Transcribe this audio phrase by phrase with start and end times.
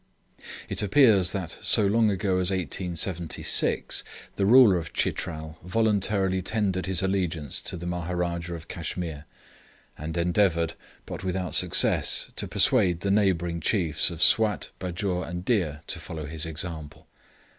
[0.67, 4.03] It appears that so long ago as 1876
[4.35, 9.25] the ruler of Chitral voluntarily tendered his allegiance to the Maharajah of Cashmere,
[9.95, 10.73] and endeavoured,
[11.05, 16.25] but without success, to persuade the neighbouring chiefs of Swat, Bajour, and Dir, to follow
[16.25, 17.05] his example.